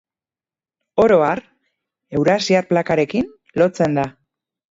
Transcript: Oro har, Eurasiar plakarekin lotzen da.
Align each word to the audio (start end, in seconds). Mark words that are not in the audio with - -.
Oro 1.03 1.17
har, 1.25 1.41
Eurasiar 2.19 2.67
plakarekin 2.71 3.31
lotzen 3.63 4.01
da. 4.01 4.07